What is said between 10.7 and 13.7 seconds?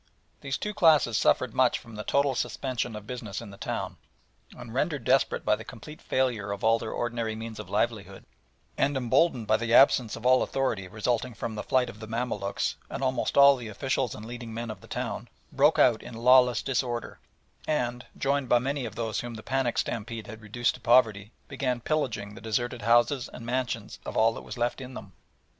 resulting from the flight of the Mamaluks and almost all the